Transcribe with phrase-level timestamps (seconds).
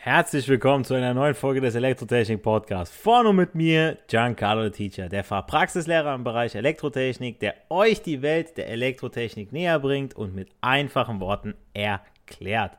[0.00, 2.96] Herzlich willkommen zu einer neuen Folge des Elektrotechnik Podcasts.
[2.96, 8.68] Vorne mit mir Giancarlo Teacher, der Fachpraxislehrer im Bereich Elektrotechnik, der euch die Welt der
[8.68, 12.78] Elektrotechnik näher bringt und mit einfachen Worten erklärt.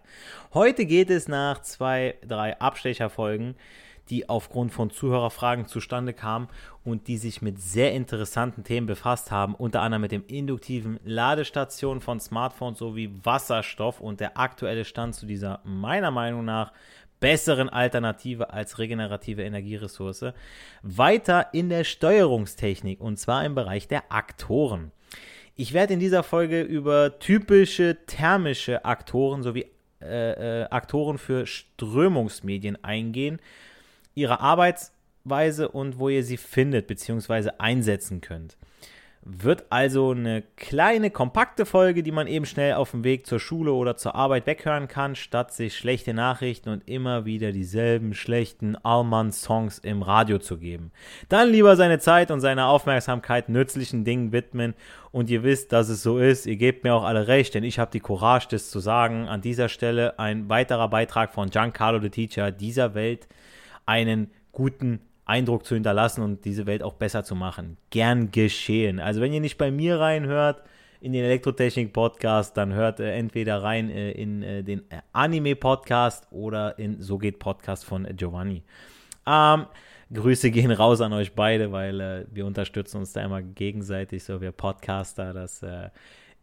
[0.54, 3.56] Heute geht es nach zwei, drei Abstecherfolgen
[4.10, 6.48] die aufgrund von Zuhörerfragen zustande kamen
[6.84, 12.02] und die sich mit sehr interessanten Themen befasst haben, unter anderem mit dem induktiven Ladestation
[12.02, 16.72] von Smartphones sowie Wasserstoff und der aktuelle Stand zu dieser meiner Meinung nach
[17.20, 20.34] besseren Alternative als regenerative Energieressource,
[20.82, 24.92] weiter in der Steuerungstechnik und zwar im Bereich der Aktoren.
[25.56, 29.66] Ich werde in dieser Folge über typische thermische Aktoren sowie
[30.02, 33.40] äh, äh, Aktoren für Strömungsmedien eingehen,
[34.16, 37.50] ihre Arbeitsweise und wo ihr sie findet bzw.
[37.58, 38.58] einsetzen könnt.
[39.22, 43.74] Wird also eine kleine, kompakte Folge, die man eben schnell auf dem Weg zur Schule
[43.74, 49.80] oder zur Arbeit weghören kann, statt sich schlechte Nachrichten und immer wieder dieselben schlechten Allmann-Songs
[49.80, 50.92] im Radio zu geben.
[51.28, 54.74] Dann lieber seine Zeit und seine Aufmerksamkeit nützlichen Dingen widmen
[55.12, 56.46] und ihr wisst, dass es so ist.
[56.46, 59.28] Ihr gebt mir auch alle recht, denn ich habe die Courage, das zu sagen.
[59.28, 63.28] An dieser Stelle ein weiterer Beitrag von Giancarlo the Teacher dieser Welt
[63.86, 67.78] einen guten Eindruck zu hinterlassen und diese Welt auch besser zu machen.
[67.92, 69.00] Gern geschehen.
[69.00, 70.64] Also wenn ihr nicht bei mir reinhört
[71.02, 76.80] in den Elektrotechnik-Podcast, dann hört äh, entweder rein äh, in äh, den äh, Anime-Podcast oder
[76.80, 78.64] in So geht Podcast von Giovanni.
[79.28, 79.68] Ähm,
[80.12, 84.42] Grüße gehen raus an euch beide, weil äh, wir unterstützen uns da immer gegenseitig, so
[84.42, 85.34] wir Podcaster.
[85.34, 85.90] Das äh,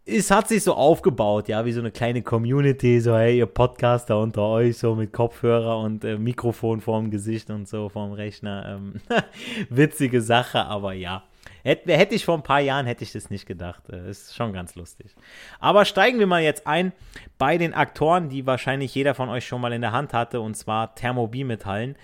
[0.06, 4.18] es hat sich so aufgebaut, ja, wie so eine kleine Community, so, hey, ihr Podcaster
[4.18, 8.78] unter euch, so mit Kopfhörer und äh, Mikrofon vorm Gesicht und so vorm Rechner.
[8.78, 9.00] Ähm,
[9.68, 11.24] witzige Sache, aber ja.
[11.64, 13.82] Hätte, hätte ich vor ein paar Jahren, hätte ich das nicht gedacht.
[13.90, 15.10] Äh, ist schon ganz lustig.
[15.58, 16.92] Aber steigen wir mal jetzt ein
[17.36, 20.56] bei den Aktoren, die wahrscheinlich jeder von euch schon mal in der Hand hatte, und
[20.56, 21.96] zwar Thermobimetallen.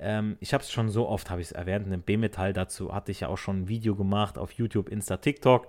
[0.00, 3.12] Ähm, ich habe es schon so oft, habe ich es erwähnt, ein B-Metall, dazu hatte
[3.12, 5.68] ich ja auch schon ein Video gemacht auf YouTube, Insta, TikTok,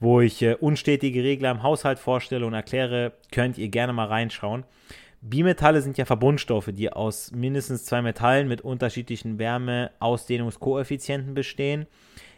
[0.00, 4.64] wo ich äh, unstetige Regler im Haushalt vorstelle und erkläre, könnt ihr gerne mal reinschauen.
[5.20, 11.86] Bimetalle sind ja Verbundstoffe, die aus mindestens zwei Metallen mit unterschiedlichen Wärmeausdehnungskoeffizienten bestehen.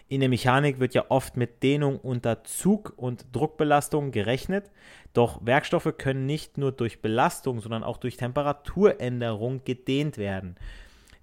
[0.09, 4.71] In der Mechanik wird ja oft mit Dehnung unter Zug- und Druckbelastung gerechnet.
[5.15, 10.57] Doch Werkstoffe können nicht nur durch Belastung, sondern auch durch Temperaturänderung gedehnt werden.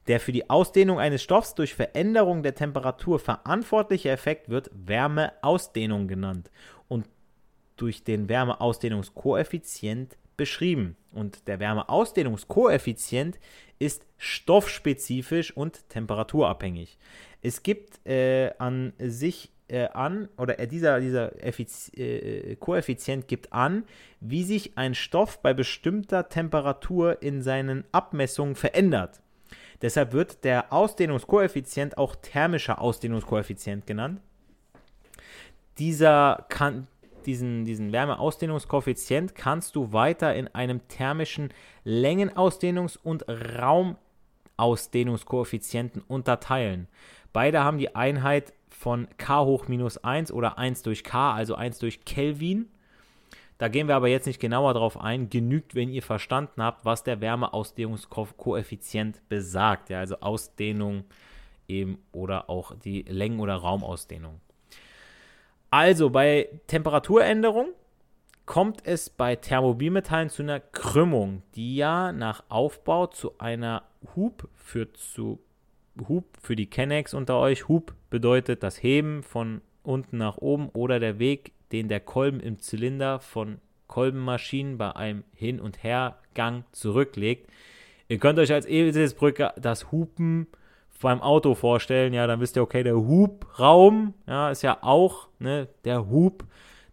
[0.08, 6.50] Der für die Ausdehnung eines Stoffs durch Veränderung der Temperatur verantwortliche Effekt wird Wärmeausdehnung genannt
[6.88, 7.08] und
[7.78, 10.96] durch den Wärmeausdehnungskoeffizient beschrieben.
[11.12, 13.40] Und der Wärmeausdehnungskoeffizient
[13.80, 16.98] ist stoffspezifisch und temperaturabhängig.
[17.42, 23.54] Es gibt äh, an sich äh, an, oder äh, dieser, dieser Effiz äh, Koeffizient gibt
[23.54, 23.86] an,
[24.20, 29.22] wie sich ein Stoff bei bestimmter Temperatur in seinen Abmessungen verändert.
[29.82, 34.22] Deshalb wird der Ausdehnungskoeffizient auch thermischer Ausdehnungskoeffizient genannt.
[35.78, 36.88] Dieser kann,
[37.26, 41.54] diesen, diesen Wärmeausdehnungskoeffizient kannst du weiter in einem thermischen
[41.86, 43.26] Längenausdehnungs- und
[44.58, 46.88] Raumausdehnungskoeffizienten unterteilen.
[47.34, 51.80] Beide haben die Einheit von K hoch minus 1 oder 1 durch K, also 1
[51.80, 52.70] durch Kelvin.
[53.62, 55.30] Da gehen wir aber jetzt nicht genauer drauf ein.
[55.30, 59.92] Genügt, wenn ihr verstanden habt, was der Wärmeausdehnungskoeffizient besagt.
[59.92, 61.04] Ja, also Ausdehnung
[61.68, 64.42] eben oder auch die Längen- oder Raumausdehnung.
[65.70, 67.68] Also bei Temperaturänderung
[68.48, 73.84] kommt es bei Thermobimetallen zu einer Krümmung, die ja nach Aufbau zu einer
[74.16, 75.38] Hub führt zu
[76.10, 77.68] Hub für die Kennex unter euch.
[77.68, 82.60] Hub bedeutet das Heben von unten nach oben oder der Weg, den der Kolben im
[82.60, 87.50] Zylinder von Kolbenmaschinen bei einem Hin- und Hergang zurücklegt.
[88.08, 90.48] Ihr könnt euch als Eselsbrücke das Hupen
[91.02, 92.14] beim Auto vorstellen.
[92.14, 96.46] Ja, dann wisst ihr, okay, der Hubraum ja, ist ja auch ne, der Hub.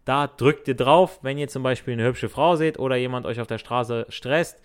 [0.05, 3.39] Da drückt ihr drauf, wenn ihr zum Beispiel eine hübsche Frau seht oder jemand euch
[3.39, 4.59] auf der Straße stresst.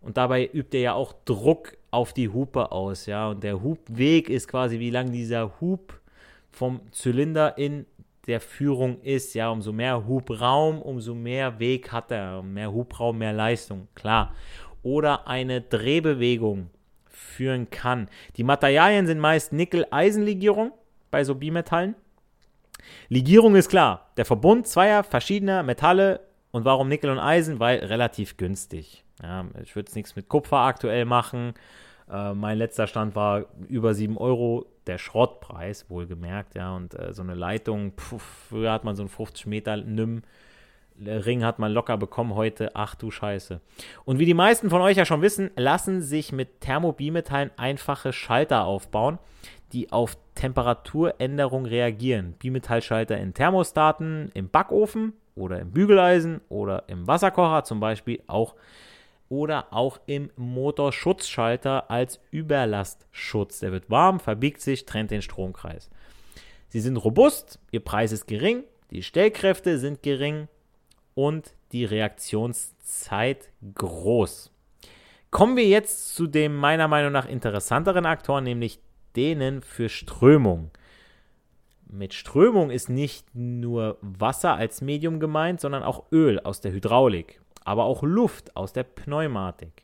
[0.00, 3.28] Und dabei übt ihr ja auch Druck auf die Hupe aus, ja.
[3.30, 6.00] Und der Hubweg ist quasi, wie lang dieser Hub
[6.50, 7.86] vom Zylinder in
[8.26, 9.34] der Führung ist.
[9.34, 12.42] Ja, umso mehr Hubraum, umso mehr Weg hat er.
[12.42, 14.34] Mehr Hubraum, mehr Leistung, klar.
[14.82, 16.70] Oder eine Drehbewegung
[17.08, 18.08] führen kann.
[18.36, 20.72] Die Materialien sind meist Nickel-Eisen-Legierung
[21.10, 21.94] bei so Bimetallen.
[23.08, 24.10] Legierung ist klar.
[24.16, 26.20] Der Verbund zweier verschiedener Metalle.
[26.50, 27.60] Und warum Nickel und Eisen?
[27.60, 29.04] Weil relativ günstig.
[29.22, 31.54] Ja, ich würde jetzt nichts mit Kupfer aktuell machen.
[32.10, 36.74] Äh, mein letzter Stand war über 7 Euro, der Schrottpreis, wohlgemerkt, ja.
[36.74, 40.22] Und äh, so eine Leitung, pf, früher hat man so einen 50 Meter Nimm.
[40.98, 43.60] Ring hat man locker bekommen, heute, ach du Scheiße.
[44.04, 48.64] Und wie die meisten von euch ja schon wissen, lassen sich mit Thermobimetallen einfache Schalter
[48.64, 49.18] aufbauen,
[49.72, 52.34] die auf Temperaturänderung reagieren.
[52.38, 58.54] Bimetallschalter in Thermostaten, im Backofen oder im Bügeleisen oder im Wasserkocher zum Beispiel auch
[59.28, 63.60] oder auch im Motorschutzschalter als Überlastschutz.
[63.60, 65.90] Der wird warm, verbiegt sich, trennt den Stromkreis.
[66.68, 70.48] Sie sind robust, ihr Preis ist gering, die Stellkräfte sind gering
[71.14, 74.52] und die Reaktionszeit groß.
[75.30, 78.78] Kommen wir jetzt zu dem meiner Meinung nach interessanteren Aktor, nämlich
[79.16, 80.70] denen für Strömung.
[81.88, 87.40] Mit Strömung ist nicht nur Wasser als Medium gemeint, sondern auch Öl aus der Hydraulik
[87.66, 89.82] aber auch Luft aus der Pneumatik.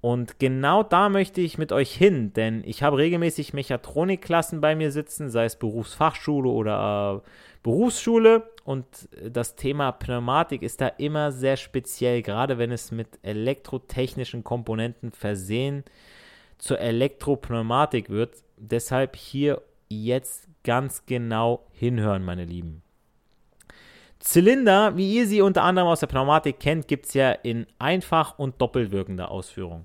[0.00, 4.90] Und genau da möchte ich mit euch hin, denn ich habe regelmäßig Mechatronikklassen bei mir
[4.90, 7.28] sitzen, sei es Berufsfachschule oder äh,
[7.62, 8.50] Berufsschule.
[8.64, 8.86] Und
[9.26, 15.84] das Thema Pneumatik ist da immer sehr speziell, gerade wenn es mit elektrotechnischen Komponenten versehen
[16.58, 18.34] zur Elektropneumatik wird.
[18.58, 22.83] Deshalb hier jetzt ganz genau hinhören, meine Lieben.
[24.24, 28.38] Zylinder, wie ihr sie unter anderem aus der Pneumatik kennt, gibt es ja in einfach
[28.38, 29.84] und doppelt wirkender Ausführung.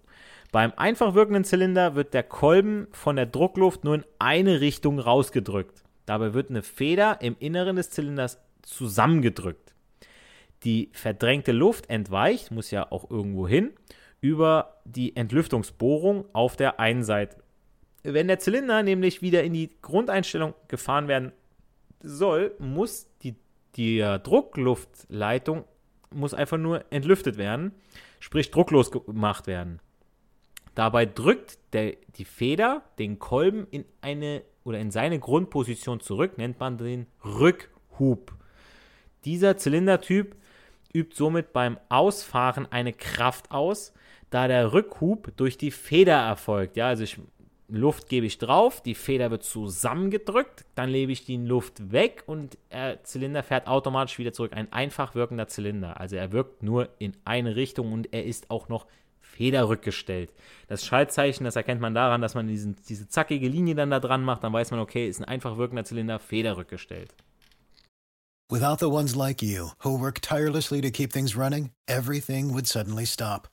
[0.53, 5.83] Beim einfach wirkenden Zylinder wird der Kolben von der Druckluft nur in eine Richtung rausgedrückt.
[6.05, 9.73] Dabei wird eine Feder im Inneren des Zylinders zusammengedrückt.
[10.63, 13.73] Die verdrängte Luft entweicht, muss ja auch irgendwo hin,
[14.21, 17.43] über die Entlüftungsbohrung auf der einen Seite.
[18.03, 21.33] Wenn der Zylinder nämlich wieder in die Grundeinstellung gefahren werden
[22.01, 23.35] soll, muss die
[23.75, 25.65] die Druckluftleitung
[26.11, 27.73] muss einfach nur entlüftet werden,
[28.19, 29.79] sprich drucklos gemacht werden.
[30.75, 36.59] Dabei drückt der, die Feder den Kolben in eine oder in seine Grundposition zurück, nennt
[36.59, 38.33] man den Rückhub.
[39.25, 40.35] Dieser Zylindertyp
[40.93, 43.93] übt somit beim Ausfahren eine Kraft aus,
[44.29, 46.77] da der Rückhub durch die Feder erfolgt.
[46.77, 47.19] Ja, also ich
[47.69, 52.57] Luft gebe ich drauf, die Feder wird zusammengedrückt, dann lebe ich die Luft weg und
[52.71, 54.53] der Zylinder fährt automatisch wieder zurück.
[54.53, 55.99] Ein einfach wirkender Zylinder.
[55.99, 58.87] Also er wirkt nur in eine Richtung und er ist auch noch
[59.21, 60.33] federrückgestellt.
[60.67, 64.23] Das Schaltzeichen, das erkennt man daran, dass man diesen, diese zackige Linie dann da dran
[64.23, 67.13] macht, dann weiß man, okay, ist ein einfach wirkender Zylinder, federrückgestellt.
[68.51, 73.05] Without the ones like you, who work tirelessly to keep things running, everything would suddenly
[73.05, 73.47] stop.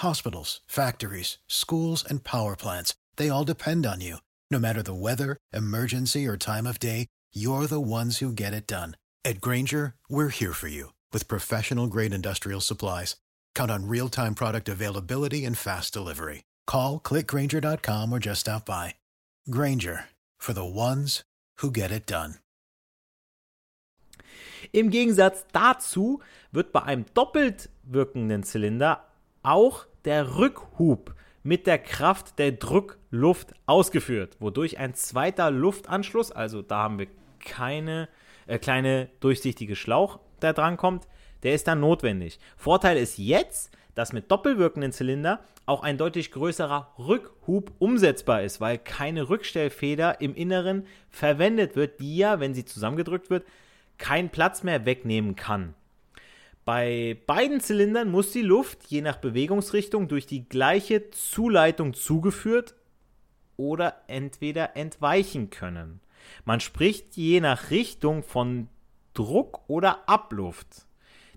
[0.00, 2.94] Hospitals, factories, schools and power plants.
[3.16, 4.18] They all depend on you.
[4.50, 8.66] No matter the weather, emergency, or time of day, you're the ones who get it
[8.66, 8.96] done.
[9.24, 13.16] At Granger, we're here for you with professional grade industrial supplies.
[13.54, 16.44] Count on real time product availability and fast delivery.
[16.66, 18.96] Call clickgranger.com or just stop by.
[19.48, 20.04] Granger
[20.38, 21.22] for the ones
[21.60, 22.34] who get it done.
[24.72, 29.04] Im Gegensatz dazu wird bei einem doppelt wirkenden Zylinder
[29.42, 31.14] auch der Rückhub
[31.44, 37.06] mit der Kraft der Druckluft ausgeführt, wodurch ein zweiter Luftanschluss, also da haben wir
[37.38, 38.08] keine
[38.46, 41.06] äh, kleine durchsichtige Schlauch, der drankommt,
[41.42, 42.40] der ist dann notwendig.
[42.56, 48.78] Vorteil ist jetzt, dass mit doppelwirkenden Zylinder auch ein deutlich größerer Rückhub umsetzbar ist, weil
[48.78, 53.46] keine Rückstellfeder im Inneren verwendet wird, die ja, wenn sie zusammengedrückt wird,
[53.98, 55.74] keinen Platz mehr wegnehmen kann.
[56.64, 62.74] Bei beiden Zylindern muss die Luft je nach Bewegungsrichtung durch die gleiche Zuleitung zugeführt
[63.56, 66.00] oder entweder entweichen können.
[66.44, 68.68] Man spricht je nach Richtung von
[69.12, 70.86] Druck oder Abluft.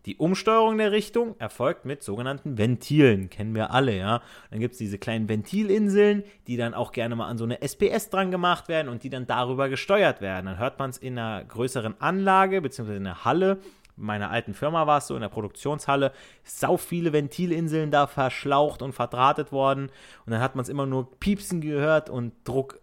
[0.05, 4.21] Die Umsteuerung der Richtung erfolgt mit sogenannten Ventilen, kennen wir alle, ja.
[4.49, 8.09] Dann gibt es diese kleinen Ventilinseln, die dann auch gerne mal an so eine SPS
[8.09, 10.45] dran gemacht werden und die dann darüber gesteuert werden.
[10.45, 12.95] Dann hört man es in einer größeren Anlage bzw.
[12.95, 13.59] in der Halle.
[13.97, 16.11] In meiner alten Firma war es so, in der Produktionshalle,
[16.43, 19.89] sau viele Ventilinseln da verschlaucht und verdrahtet worden.
[20.25, 22.79] Und dann hat man es immer nur piepsen gehört und Druck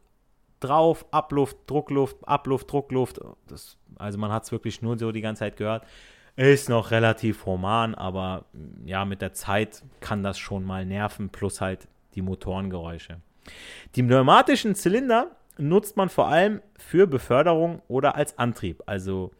[0.60, 3.20] drauf, Abluft, Druckluft, Abluft, Druckluft.
[3.46, 5.86] Das, also man hat es wirklich nur so die ganze Zeit gehört.
[6.36, 11.28] Ist noch relativ human, aber mm, ja, mit der Zeit kann das schon mal nerven,
[11.28, 13.20] plus halt die Motorengeräusche.
[13.94, 18.82] Die pneumatischen Zylinder nutzt man vor allem für Beförderung oder als Antrieb.
[18.86, 19.30] Also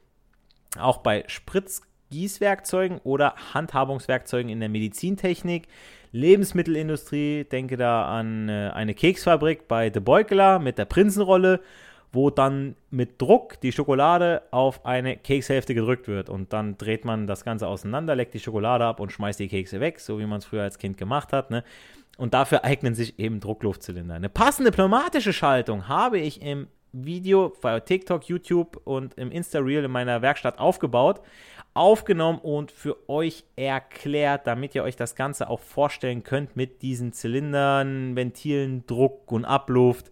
[0.79, 5.69] auch bei Spritzgießwerkzeugen oder Handhabungswerkzeugen in der Medizintechnik,
[6.13, 11.61] Lebensmittelindustrie, denke da an äh, eine Keksfabrik bei De Beukeler mit der Prinzenrolle
[12.15, 17.27] wo dann mit Druck die Schokolade auf eine Kekshälfte gedrückt wird und dann dreht man
[17.27, 20.39] das Ganze auseinander, leckt die Schokolade ab und schmeißt die Kekse weg, so wie man
[20.39, 21.51] es früher als Kind gemacht hat.
[21.51, 21.65] Ne?
[22.17, 24.15] Und dafür eignen sich eben Druckluftzylinder.
[24.15, 29.91] Eine passende pneumatische Schaltung habe ich im Video bei TikTok, YouTube und im Insta-Reel in
[29.91, 31.21] meiner Werkstatt aufgebaut,
[31.75, 37.13] aufgenommen und für euch erklärt, damit ihr euch das Ganze auch vorstellen könnt mit diesen
[37.13, 40.11] Zylindern, Ventilen, Druck und Abluft.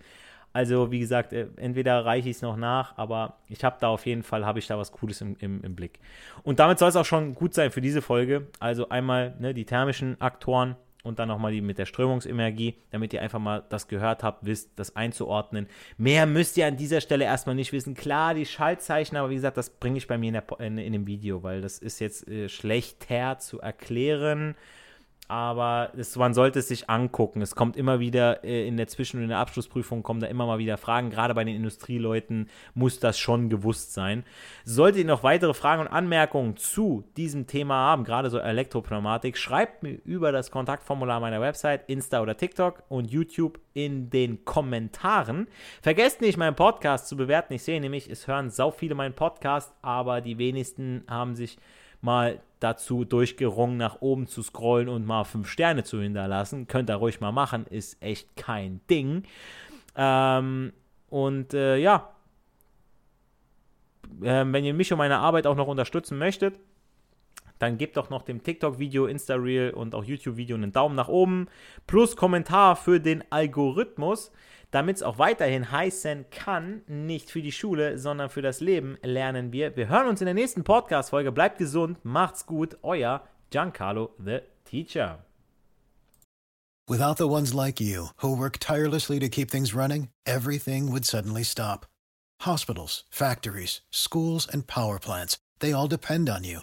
[0.52, 4.04] Also, wie gesagt, äh, entweder reiche ich es noch nach, aber ich habe da auf
[4.04, 5.98] jeden Fall, habe ich da was Cooles im, im, im Blick.
[6.42, 8.48] Und damit soll es auch schon gut sein für diese Folge.
[8.58, 13.22] Also einmal ne, die thermischen Aktoren und dann nochmal die mit der Strömungsenergie, damit ihr
[13.22, 15.66] einfach mal das gehört habt, wisst, das einzuordnen.
[15.96, 17.94] Mehr müsst ihr an dieser Stelle erstmal nicht wissen.
[17.94, 20.92] Klar, die Schaltzeichen, aber wie gesagt, das bringe ich bei mir in, der, in, in,
[20.92, 24.54] dem Video, weil das ist jetzt äh, schlechter zu erklären
[25.32, 27.40] aber es, man sollte es sich angucken.
[27.40, 30.44] Es kommt immer wieder äh, in der Zwischen- und in der Abschlussprüfung kommen da immer
[30.44, 31.08] mal wieder Fragen.
[31.08, 34.24] Gerade bei den Industrieleuten muss das schon gewusst sein.
[34.66, 39.82] Solltet ihr noch weitere Fragen und Anmerkungen zu diesem Thema haben, gerade so Elektropneumatik, schreibt
[39.82, 45.46] mir über das Kontaktformular meiner Website, Insta oder TikTok und YouTube in den Kommentaren.
[45.80, 47.54] Vergesst nicht, meinen Podcast zu bewerten.
[47.54, 51.56] Ich sehe nämlich, es hören sau viele meinen Podcast, aber die wenigsten haben sich
[52.02, 56.66] mal dazu durchgerungen, nach oben zu scrollen und mal fünf Sterne zu hinterlassen.
[56.66, 59.24] Könnt ihr ruhig mal machen, ist echt kein Ding.
[59.96, 60.72] Ähm,
[61.08, 62.10] und äh, ja,
[64.22, 66.58] äh, wenn ihr mich und meine Arbeit auch noch unterstützen möchtet,
[67.62, 71.46] dann gebt doch noch dem TikTok-Video, Insta-Reel und auch YouTube-Video einen Daumen nach oben.
[71.86, 74.32] Plus Kommentar für den Algorithmus
[74.72, 79.52] damit es auch weiterhin heißen kann, nicht für die Schule, sondern für das Leben lernen
[79.52, 79.76] wir.
[79.76, 81.30] Wir hören uns in der nächsten Podcast-Folge.
[81.30, 82.78] Bleibt gesund, macht's gut.
[82.82, 85.18] Euer Giancarlo, the Teacher.
[86.88, 91.44] Without the ones like you, who work tirelessly to keep things running, everything would suddenly
[91.44, 91.86] stop.
[92.40, 96.62] Hospitals, factories, schools, and power plants, they all depend on you.